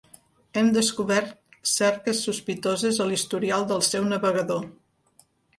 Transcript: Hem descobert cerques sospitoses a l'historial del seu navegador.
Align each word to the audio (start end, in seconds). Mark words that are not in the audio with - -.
Hem 0.61 0.71
descobert 0.77 1.35
cerques 1.73 2.23
sospitoses 2.29 2.99
a 3.05 3.09
l'historial 3.13 3.69
del 3.73 3.87
seu 3.93 4.09
navegador. 4.15 4.69